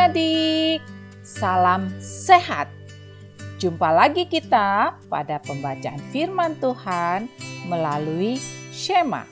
[0.00, 0.80] adik-adik,
[1.20, 2.72] salam sehat.
[3.60, 7.28] Jumpa lagi kita pada pembacaan firman Tuhan
[7.68, 8.40] melalui
[8.72, 9.28] Shema.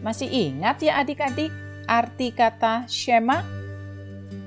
[0.00, 1.52] Masih ingat ya adik-adik
[1.84, 3.44] arti kata Shema?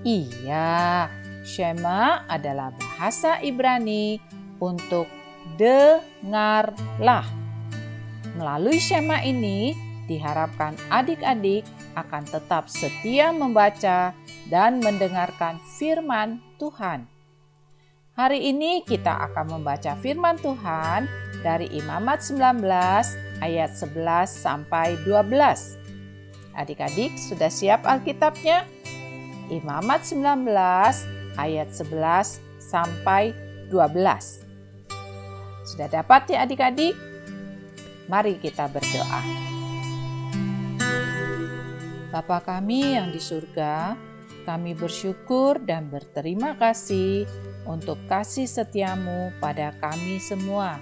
[0.01, 1.13] Iya,
[1.45, 4.17] Shema adalah bahasa Ibrani
[4.57, 5.05] untuk
[5.61, 7.29] dengarlah.
[8.33, 11.65] Melalui Shema ini, diharapkan adik-adik
[11.97, 14.13] akan tetap setia membaca
[14.49, 17.09] dan mendengarkan firman Tuhan.
[18.15, 21.03] Hari ini kita akan membaca firman Tuhan
[21.43, 22.63] dari Imamat 19
[23.43, 23.91] ayat 11
[24.31, 26.55] sampai 12.
[26.55, 28.63] Adik-adik sudah siap Alkitabnya?
[29.51, 30.47] Imamat 19
[31.35, 33.35] ayat 11 sampai
[33.67, 34.47] 12.
[35.67, 36.95] Sudah dapat ya adik-adik?
[38.07, 39.54] Mari kita berdoa.
[42.13, 43.97] Bapa kami yang di surga,
[44.45, 47.25] kami bersyukur dan berterima kasih
[47.65, 50.77] untuk kasih setiamu pada kami semua.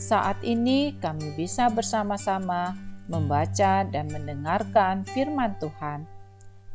[0.00, 2.72] Saat ini kami bisa bersama-sama
[3.04, 6.08] membaca dan mendengarkan firman Tuhan.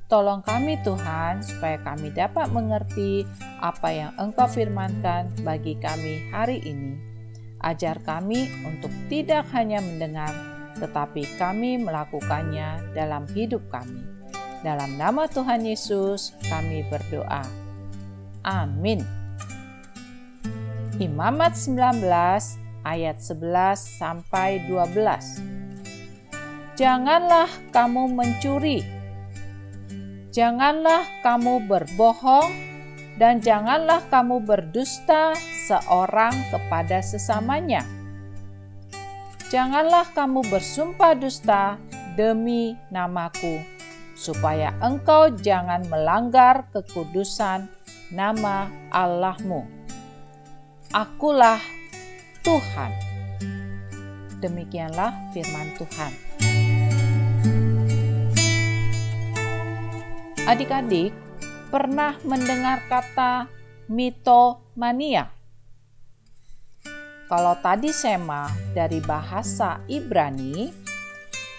[0.05, 3.25] Tolong kami Tuhan supaya kami dapat mengerti
[3.57, 7.01] apa yang Engkau firmankan bagi kami hari ini.
[7.65, 10.29] Ajar kami untuk tidak hanya mendengar,
[10.79, 14.03] tetapi kami melakukannya dalam hidup kami.
[14.65, 17.45] Dalam nama Tuhan Yesus kami berdoa.
[18.41, 19.05] Amin.
[20.97, 22.01] Imamat 19
[22.85, 25.55] ayat 11 sampai 12.
[26.75, 28.83] Janganlah kamu mencuri.
[30.35, 32.51] Janganlah kamu berbohong
[33.15, 35.31] dan janganlah kamu berdusta
[35.67, 37.94] seorang kepada sesamanya.
[39.55, 41.79] Janganlah kamu bersumpah dusta
[42.19, 43.63] demi namaku
[44.11, 47.63] supaya engkau jangan melanggar kekudusan
[48.11, 49.63] nama Allahmu.
[50.91, 51.63] Akulah
[52.43, 52.91] Tuhan.
[54.43, 56.11] Demikianlah firman Tuhan.
[60.51, 61.15] Adik-adik,
[61.71, 63.47] pernah mendengar kata
[63.87, 65.34] mitomania?
[67.25, 68.45] Kalau tadi sema
[68.77, 70.69] dari bahasa Ibrani,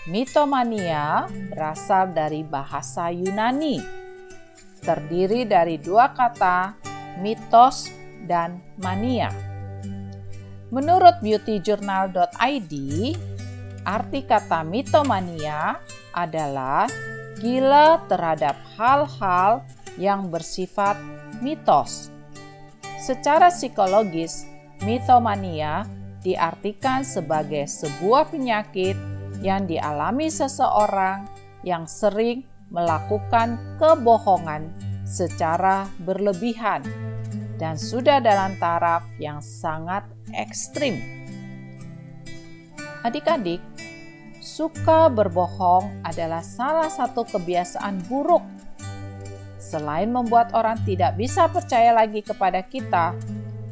[0.06, 3.82] Mitomania berasal dari bahasa Yunani,
[4.78, 6.78] terdiri dari dua kata
[7.18, 7.90] mitos
[8.30, 9.34] dan mania.
[10.70, 12.72] Menurut beautyjournal.id,
[13.82, 15.82] arti kata mitomania
[16.14, 16.86] adalah
[17.42, 19.66] gila terhadap hal-hal
[19.98, 20.94] yang bersifat
[21.42, 22.14] mitos.
[23.02, 24.46] Secara psikologis,
[24.84, 25.86] mitomania
[26.20, 28.98] diartikan sebagai sebuah penyakit
[29.40, 31.28] yang dialami seseorang
[31.62, 34.74] yang sering melakukan kebohongan
[35.06, 36.82] secara berlebihan
[37.56, 40.04] dan sudah dalam taraf yang sangat
[40.34, 40.98] ekstrim.
[43.06, 43.62] Adik-adik,
[44.42, 48.42] suka berbohong adalah salah satu kebiasaan buruk.
[49.62, 53.14] Selain membuat orang tidak bisa percaya lagi kepada kita,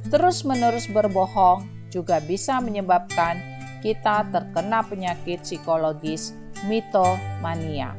[0.09, 3.39] terus-menerus berbohong juga bisa menyebabkan
[3.85, 6.33] kita terkena penyakit psikologis
[6.65, 7.93] mitomania.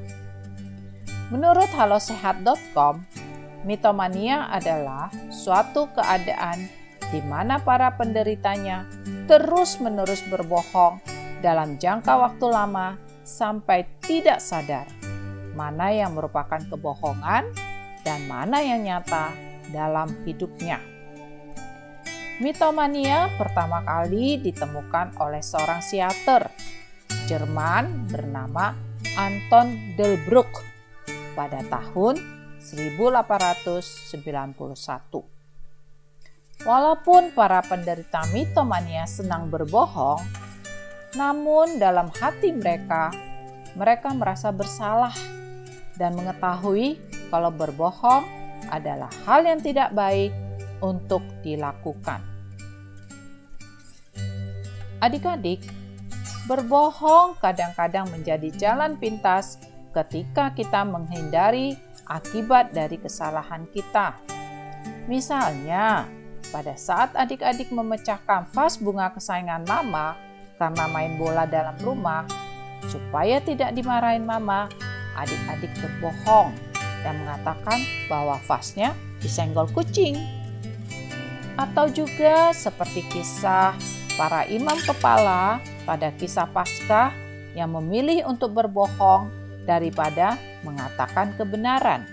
[1.30, 3.02] Menurut halosehat.com,
[3.66, 6.70] mitomania adalah suatu keadaan
[7.14, 8.90] di mana para penderitanya
[9.30, 11.02] terus-menerus berbohong
[11.42, 14.86] dalam jangka waktu lama sampai tidak sadar
[15.56, 17.48] mana yang merupakan kebohongan
[18.04, 19.32] dan mana yang nyata
[19.72, 20.95] dalam hidupnya.
[22.36, 26.52] Mitomania pertama kali ditemukan oleh seorang psikiater
[27.32, 28.76] Jerman bernama
[29.16, 30.52] Anton Delbruck
[31.32, 32.20] pada tahun
[32.60, 34.20] 1891.
[36.68, 40.20] Walaupun para penderita mitomania senang berbohong,
[41.16, 43.16] namun dalam hati mereka,
[43.80, 45.16] mereka merasa bersalah
[45.96, 47.00] dan mengetahui
[47.32, 48.28] kalau berbohong
[48.68, 50.36] adalah hal yang tidak baik
[50.80, 52.24] untuk dilakukan.
[55.04, 55.62] Adik-adik,
[56.48, 59.60] berbohong kadang-kadang menjadi jalan pintas
[59.92, 61.76] ketika kita menghindari
[62.08, 64.18] akibat dari kesalahan kita.
[65.06, 66.10] Misalnya,
[66.50, 70.16] pada saat adik-adik memecahkan vas bunga kesayangan mama
[70.56, 72.24] karena main bola dalam rumah,
[72.88, 74.72] supaya tidak dimarahin mama,
[75.20, 76.54] adik-adik berbohong
[77.04, 77.80] dan mengatakan
[78.10, 80.18] bahwa vasnya disenggol kucing
[81.56, 83.76] atau juga seperti kisah
[84.20, 87.12] para imam kepala pada kisah Paskah
[87.56, 89.32] yang memilih untuk berbohong
[89.64, 92.04] daripada mengatakan kebenaran.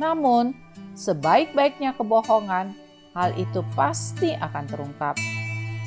[0.00, 0.56] Namun,
[0.96, 2.72] sebaik-baiknya kebohongan,
[3.12, 5.14] hal itu pasti akan terungkap.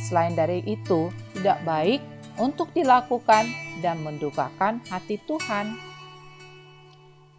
[0.05, 2.01] Selain dari itu, tidak baik
[2.37, 3.49] untuk dilakukan
[3.81, 5.73] dan mendukakan hati Tuhan.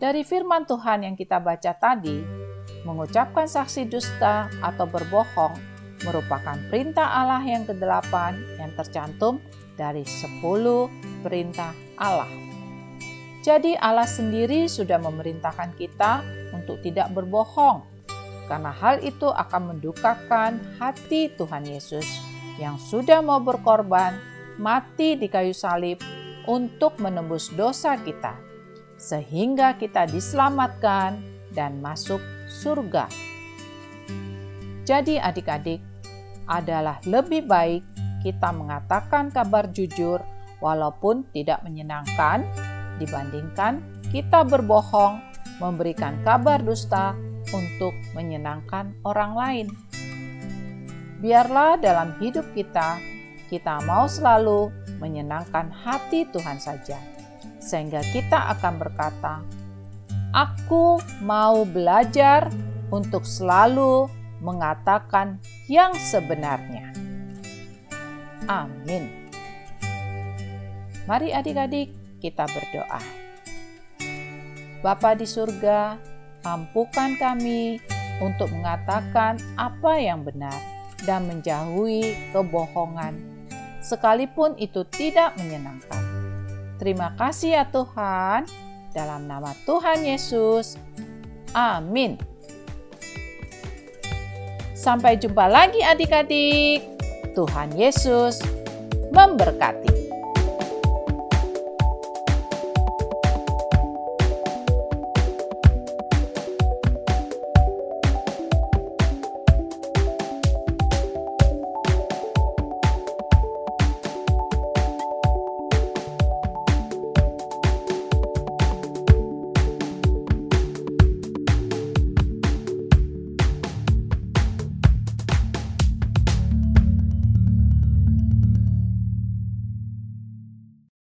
[0.03, 2.44] Dari firman Tuhan yang kita baca tadi,
[2.85, 5.57] mengucapkan saksi dusta atau berbohong
[6.05, 9.41] merupakan perintah Allah yang kedelapan yang tercantum
[9.75, 10.93] dari sepuluh
[11.25, 12.29] perintah Allah.
[13.45, 17.85] Jadi Allah sendiri sudah memerintahkan kita untuk tidak berbohong,
[18.49, 22.07] karena hal itu akan mendukakan hati Tuhan Yesus
[22.57, 24.17] yang sudah mau berkorban
[24.57, 26.01] mati di kayu salib
[26.49, 28.37] untuk menembus dosa kita,
[28.97, 32.21] sehingga kita diselamatkan dan masuk
[32.51, 33.09] surga.
[34.85, 35.81] Jadi, adik-adik,
[36.45, 37.83] adalah lebih baik
[38.21, 40.21] kita mengatakan kabar jujur,
[40.61, 42.45] walaupun tidak menyenangkan,
[43.01, 45.21] dibandingkan kita berbohong,
[45.61, 47.13] memberikan kabar dusta
[47.53, 49.67] untuk menyenangkan orang lain.
[51.21, 53.01] Biarlah dalam hidup kita,
[53.49, 56.97] kita mau selalu menyenangkan hati Tuhan saja,
[57.61, 59.45] sehingga kita akan berkata,
[60.35, 62.51] "Aku mau belajar
[62.91, 64.11] untuk selalu
[64.43, 65.39] mengatakan
[65.71, 66.91] yang sebenarnya."
[68.51, 69.31] Amin.
[71.07, 73.01] Mari, adik-adik, kita berdoa.
[74.85, 75.97] Bapa di surga,
[76.45, 77.81] mampukan kami
[78.21, 80.57] untuk mengatakan apa yang benar
[81.09, 83.17] dan menjauhi kebohongan,
[83.81, 86.05] sekalipun itu tidak menyenangkan.
[86.77, 88.45] Terima kasih ya Tuhan,
[88.95, 90.79] dalam nama Tuhan Yesus.
[91.51, 92.17] Amin.
[94.73, 96.87] Sampai jumpa lagi adik-adik.
[97.35, 98.39] Tuhan Yesus
[99.11, 99.94] memberkati.